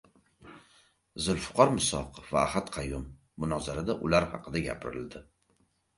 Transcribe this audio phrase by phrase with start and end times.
[1.25, 3.05] Zulfiqor Musoqov va Ahad Qayum.
[3.45, 5.23] Munozarada ular haqida gapirildi